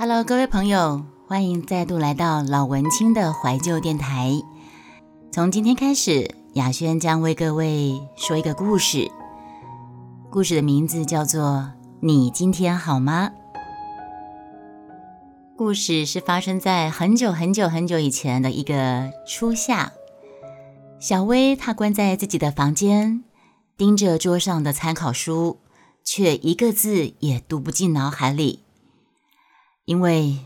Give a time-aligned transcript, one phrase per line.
[0.00, 4.30] Hello，各位朋友，欢迎再度来到老文青的怀旧电台。
[5.32, 9.10] 从今天开始，雅轩将为各位说一个故事。
[10.30, 11.42] 故事的名字叫做
[11.98, 13.28] 《你今天好吗》。
[15.56, 19.90] 故事是发生在很久很久很久以前的一个初夏。
[21.00, 23.24] 小薇她关在自己的房间，
[23.76, 25.58] 盯着桌上的参考书，
[26.04, 28.60] 却一个字也读不进脑海里。
[29.88, 30.36] 因为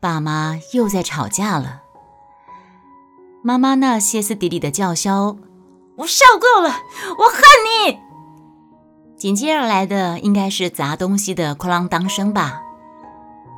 [0.00, 1.80] 爸妈又在吵架了，
[3.42, 5.38] 妈妈那歇斯底里的叫嚣
[5.96, 6.68] ：“我受够了，
[7.18, 7.40] 我恨
[7.88, 7.98] 你！”
[9.16, 12.60] 紧接而来的应该是砸东西的哐啷当声吧。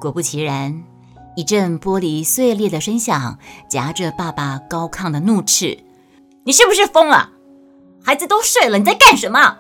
[0.01, 0.85] 果不其然，
[1.35, 3.37] 一阵玻璃碎裂的声响
[3.69, 5.83] 夹着爸爸高亢的怒斥
[6.47, 7.31] ：“你是不是疯了？
[8.05, 9.59] 孩子都睡了，你在干什么？”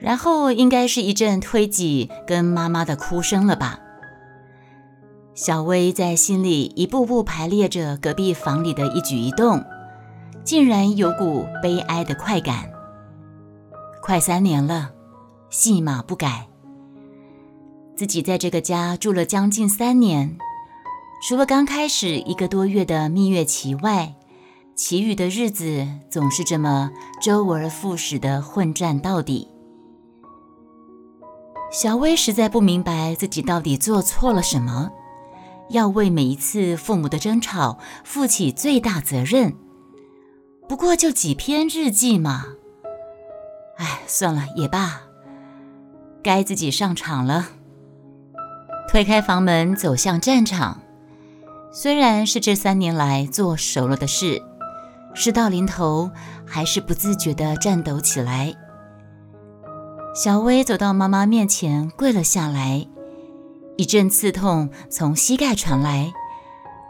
[0.00, 3.80] 然后应该是一阵推挤跟妈妈的哭声了吧。
[5.34, 9.64] 小薇在心里一步步排列着隔壁房里的一举一动，
[10.44, 12.70] 竟然有股悲哀的快感。
[14.02, 14.90] 快三年了，
[15.50, 16.48] 戏码不改。
[17.94, 20.38] 自己在这个家住了将近三年，
[21.28, 24.14] 除了刚开始一个多月的蜜月期外，
[24.74, 29.48] 其余的日子总是这么周而复始的混战到底。
[31.70, 34.90] 小薇实在不明白自己到底做错了什么，
[35.68, 39.54] 要为每一次父母的争吵负起最大责任。
[40.66, 42.46] 不过就几篇日记嘛，
[43.76, 45.02] 哎，算了也罢，
[46.22, 47.48] 该自己上场了。
[48.90, 50.80] 推开房门走向战场，
[51.70, 54.42] 虽然是这三年来做熟了的事，
[55.14, 56.10] 事到临头
[56.46, 58.54] 还是不自觉地颤抖起来。
[60.14, 62.86] 小薇走到妈妈面前，跪了下来。
[63.76, 66.12] 一阵刺痛从膝盖传来，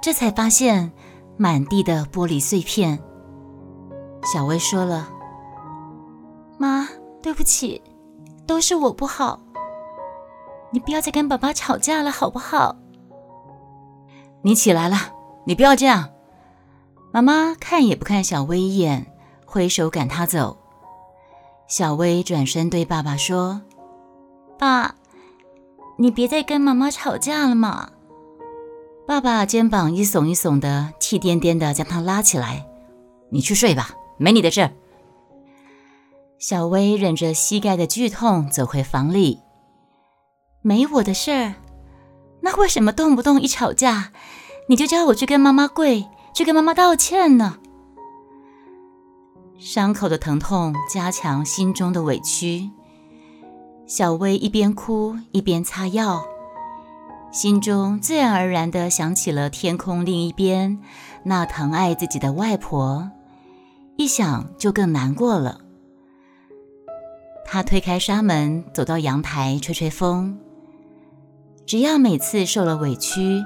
[0.00, 0.90] 这才发现
[1.36, 2.98] 满地的玻璃碎片。
[4.32, 5.10] 小薇说了
[6.58, 6.88] ：“妈，
[7.22, 7.82] 对不起，
[8.46, 9.40] 都是我不好。
[10.70, 12.76] 你不要再跟爸爸吵架了，好不好？”
[14.42, 14.96] 你起来了，
[15.44, 16.08] 你不要这样。
[17.12, 19.12] 妈妈看也不看小薇一眼，
[19.44, 20.56] 挥手赶她走。
[21.68, 23.60] 小薇转身对爸爸说
[24.58, 24.94] ：“爸，
[25.98, 27.90] 你别再跟妈妈吵架了嘛。”
[29.06, 32.66] 爸爸肩膀一耸一耸的，气颠颠的将他拉起来
[33.30, 34.70] ：“你去睡吧，没你的事。”
[36.40, 39.40] 小薇忍着膝盖的剧痛走回房里
[40.62, 41.54] ：“没我的事儿，
[42.40, 44.12] 那为什么动不动一吵架，
[44.70, 47.58] 你就叫我去跟妈妈跪，去跟妈妈道歉呢？”
[49.58, 52.70] 伤口的疼痛加强心中的委屈，
[53.86, 56.22] 小薇一边哭一边擦药，
[57.32, 60.78] 心中自然而然地想起了天空另一边
[61.24, 63.10] 那疼爱自己的外婆，
[63.96, 65.60] 一想就更难过了。
[67.44, 70.38] 她推开纱门，走到阳台吹吹风。
[71.66, 73.42] 只要每次受了委屈，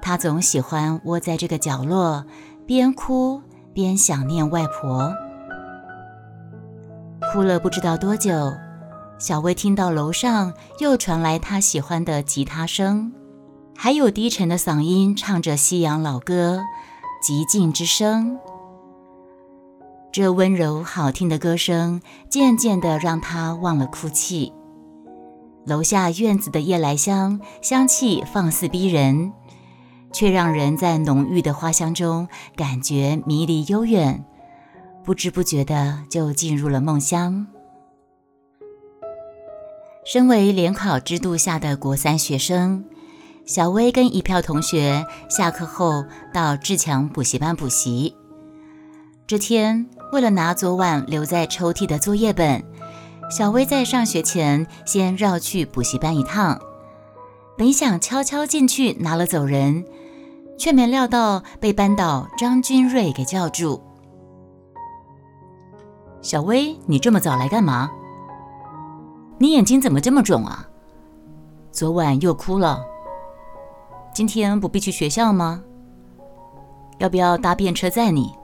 [0.00, 2.24] 她总喜欢窝在这个角落，
[2.64, 3.42] 边哭
[3.74, 5.12] 边想念外婆。
[7.32, 8.52] 哭了不知道多久，
[9.18, 13.12] 小薇听到楼上又传来她喜欢的吉他声，
[13.76, 16.58] 还有低沉的嗓音唱着西洋老歌
[17.26, 18.32] 《极静之声》。
[20.12, 22.00] 这温柔好听的歌声
[22.30, 24.52] 渐渐地让她忘了哭泣。
[25.66, 29.32] 楼下院子的夜来香香气放肆逼人，
[30.12, 34.24] 却让人在浓郁的花香中感觉迷离悠远。
[35.06, 37.46] 不知不觉的就进入了梦乡。
[40.04, 42.84] 身为联考制度下的国三学生，
[43.44, 48.16] 小薇跟一票同学下课后到志强补习班补习。
[49.28, 52.64] 这天，为了拿昨晚留在抽屉的作业本，
[53.30, 56.60] 小薇在上学前先绕去补习班一趟。
[57.56, 59.84] 本想悄悄进去拿了走人，
[60.58, 63.80] 却没料到被班导张君瑞给叫住。
[66.26, 67.88] 小薇，你这么早来干嘛？
[69.38, 70.68] 你眼睛怎么这么肿啊？
[71.70, 72.84] 昨晚又哭了。
[74.12, 75.62] 今天不必去学校吗？
[76.98, 78.34] 要不要搭便车载你？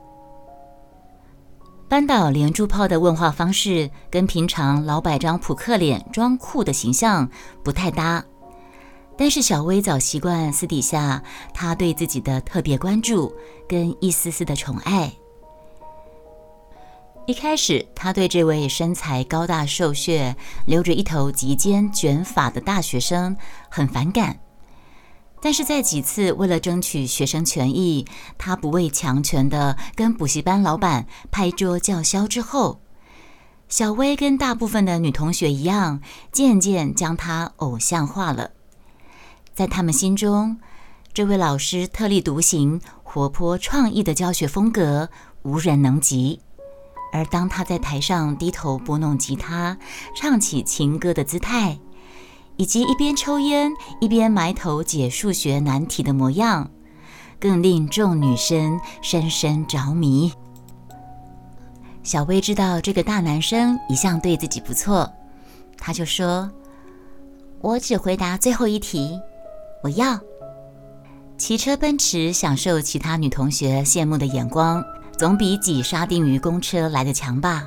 [1.88, 7.28] 班导连珠炮的问话方式跟平常老百张扑克脸装酷的形象
[7.64, 8.24] 不太搭，
[9.16, 11.20] 但是小薇早习惯私底下
[11.52, 13.34] 他对自己的特别关注
[13.68, 15.12] 跟一丝丝的宠爱。
[17.24, 20.34] 一开始，他对这位身材高大瘦削、
[20.66, 23.36] 留着一头及肩卷发的大学生
[23.68, 24.40] 很反感。
[25.40, 28.06] 但是在几次为了争取学生权益，
[28.38, 32.80] 他不畏强权的跟补习班老板拍桌叫嚣之后，
[33.68, 36.00] 小薇跟大部分的女同学一样，
[36.32, 38.50] 渐渐将他偶像化了。
[39.54, 40.58] 在他们心中，
[41.14, 45.08] 这位老师特立独行、活泼创意的教学风格
[45.42, 46.40] 无人能及。
[47.12, 49.76] 而当他在台上低头拨弄吉他、
[50.16, 51.78] 唱起情歌的姿态，
[52.56, 53.70] 以及一边抽烟
[54.00, 56.70] 一边埋头解数学难题的模样，
[57.38, 60.32] 更令众女生深深着迷。
[62.02, 65.12] 小薇知道这个大男生一向对自己不错，
[65.78, 66.50] 他就说
[67.60, 69.20] ：“我只回答最后一题，
[69.84, 70.18] 我要
[71.38, 74.82] 骑车奔驰，享受其他女同学羡慕的眼光，
[75.16, 77.66] 总比挤沙丁鱼公车来的强吧？”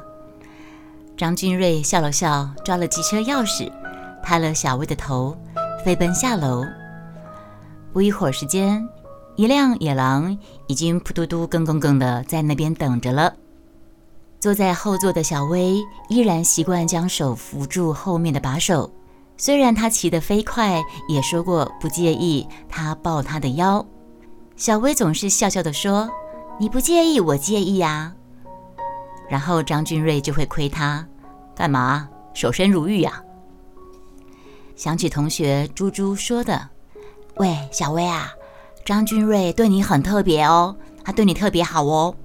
[1.17, 3.71] 张君瑞笑了笑，抓了机车钥匙。
[4.21, 5.37] 拍了小薇的头，
[5.85, 6.65] 飞奔下楼。
[7.93, 8.83] 不一会儿时间，
[9.35, 13.31] 一辆野狼已经扑嘟嘟、更更更的在那边等着了。
[14.39, 18.91] 坐在后座的小薇依然习惯将手扶住后面的把手，
[19.37, 23.85] 虽然他骑得飞快，也说过不介意他抱他的腰。
[24.55, 26.09] 小薇总是笑笑地说
[26.57, 28.13] ：“你不介意，我介意呀。”
[29.29, 31.05] 然后张俊瑞就会亏他
[31.55, 32.07] ：“干嘛？
[32.33, 33.21] 守身如玉呀？”
[34.75, 36.69] 想起同学猪猪说的
[37.37, 38.31] ：“喂，小薇啊，
[38.85, 42.15] 张君瑞对你很特别哦，他对你特别好哦。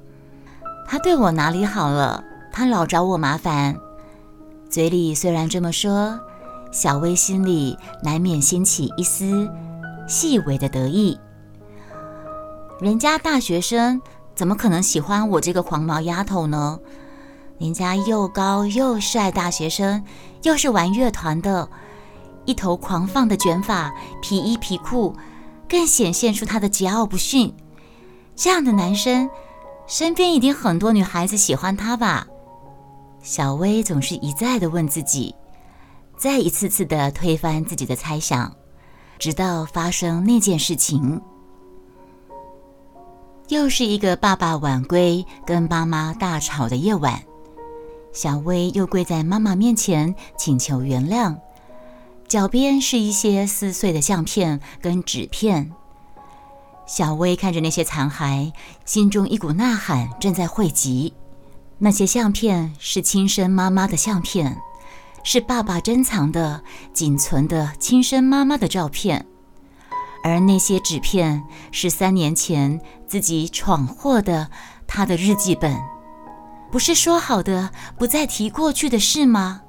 [0.87, 2.23] 他对我哪里好了？
[2.53, 3.77] 他老找我麻烦。”
[4.69, 6.21] 嘴里虽然这么说，
[6.71, 9.49] 小薇心里难免兴起一丝
[10.07, 11.19] 细微的得意。
[12.81, 14.01] 人家大学生
[14.41, 16.81] 怎么可能喜欢我这个黄毛丫头呢？
[17.59, 20.03] 人家又高又帅，大学生
[20.45, 21.69] 又是玩乐团的。
[22.47, 23.93] 一头狂放的卷发，
[24.23, 25.15] 皮衣皮裤，
[25.69, 27.55] 更显现出他的桀骜不驯。
[28.35, 29.29] 这样的男生，
[29.87, 32.27] 身边一定很多女孩子喜欢他吧？
[33.23, 35.35] 小薇总是一再的问自己，
[36.17, 38.51] 再一次次的推翻自己的猜想，
[39.19, 41.21] 直到发生那件事情。
[43.51, 47.21] 又是一个爸爸晚归，跟妈妈大吵的夜晚，
[48.13, 51.35] 小薇又跪在妈妈面前请求原谅。
[52.29, 55.73] 脚边是一些撕碎的相片跟纸片，
[56.87, 58.53] 小薇看着那些残骸，
[58.85, 61.13] 心中一股呐喊正在汇集。
[61.79, 64.59] 那些相片是亲生妈妈的相片，
[65.25, 66.63] 是爸爸珍藏的、
[66.93, 69.27] 仅存的亲生妈妈的照片，
[70.23, 74.49] 而那些纸片是三年前自己闯祸的
[74.87, 75.77] 他的日记本。
[76.71, 79.63] 不是说好的不再提过去的事吗？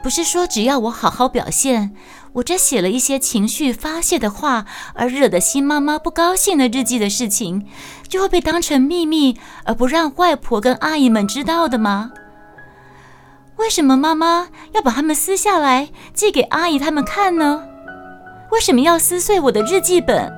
[0.00, 1.92] 不是说只要我好好表现，
[2.34, 4.64] 我这写了一些情绪发泄的话，
[4.94, 7.66] 而惹得新妈妈不高兴的日记的事情，
[8.06, 12.12] 就会被当成秘密，而不让外婆跟阿姨们知道的吗？
[13.56, 17.67] 为什么妈妈要把它们撕下来寄给阿姨他们看呢？
[18.50, 20.32] 为什么要撕碎我的日记本？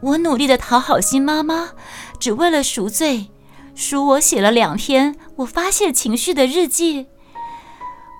[0.00, 1.70] 我努力的讨好新妈妈，
[2.18, 3.30] 只为了赎罪，
[3.74, 7.08] 赎我写了两篇我发泄情绪的日记。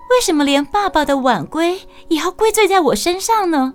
[0.09, 3.73] 为什么连爸爸的晚归也要归罪在我身上呢？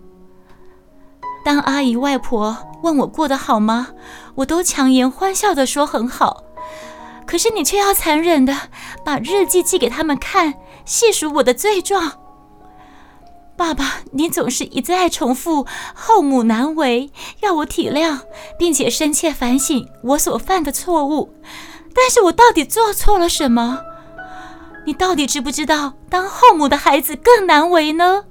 [1.45, 3.89] 当阿姨、外婆问我过得好吗，
[4.37, 6.43] 我都强颜欢笑的说很好。
[7.27, 8.55] 可是你却要残忍地
[9.05, 12.24] 把日记寄给他们看，细数我的罪状。
[13.57, 18.21] 爸爸，你总是一再重复“后母难为”，要我体谅，
[18.59, 21.33] 并且深切反省我所犯的错误。
[21.95, 23.81] 但是我到底做错了什么？
[24.87, 28.25] 你到底知不知道，当后母的孩子更难为呢？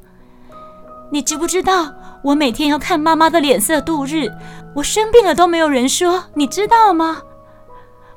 [1.11, 1.93] 你知不知道，
[2.25, 4.29] 我每天要看妈妈的脸色度日，
[4.75, 7.21] 我生病了都没有人说，你知道吗？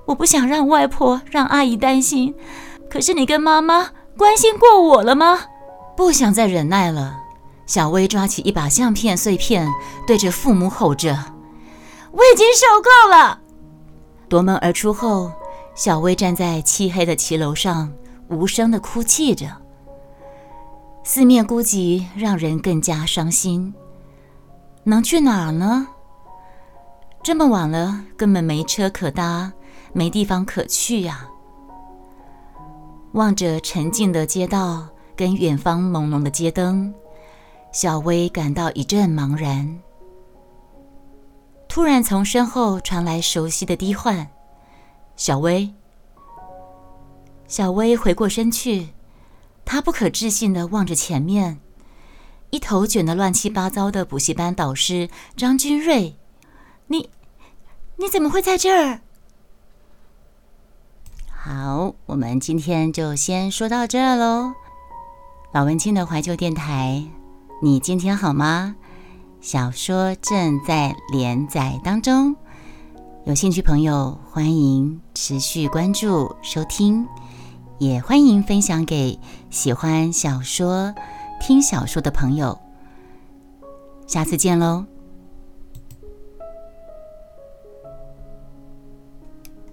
[0.06, 2.34] 我不想让外婆、让阿姨担心，
[2.90, 5.44] 可是你跟妈妈关心过我了吗？
[5.96, 7.18] 不想再忍耐了，
[7.66, 9.68] 小薇抓起一把相片碎片，
[10.06, 11.32] 对着父母吼着
[12.12, 13.40] ：“我已经受够了！”
[14.28, 15.32] 夺门而出后，
[15.74, 17.92] 小薇站在漆黑的骑楼上。
[18.28, 19.46] 无声的哭泣着，
[21.04, 23.72] 四面孤寂，让人更加伤心。
[24.82, 25.86] 能去哪儿呢？
[27.22, 29.52] 这么晚了，根本没车可搭，
[29.92, 31.28] 没地方可去呀。
[33.12, 36.92] 望着沉静的街道跟远方朦胧的街灯，
[37.72, 39.80] 小薇感到一阵茫然。
[41.68, 44.28] 突然，从身后传来熟悉的低唤
[45.16, 45.74] ：“小薇。”
[47.48, 48.88] 小薇回过身去，
[49.64, 51.58] 她不可置信地望着前面，
[52.50, 56.16] 一头卷得乱七八糟的补习班导师张君瑞，
[56.88, 57.10] 你
[57.96, 59.00] 你怎么会在这儿？
[61.28, 64.54] 好，我们今天就先说到这儿喽。
[65.56, 67.02] 老文青的怀旧电台，
[67.62, 68.76] 你今天好吗？
[69.40, 72.36] 小说正在连载当中，
[73.24, 77.08] 有兴趣朋友欢迎持续关注收听，
[77.78, 80.94] 也欢迎分享给喜欢小说、
[81.40, 82.58] 听小说的朋友。
[84.06, 84.84] 下次见喽！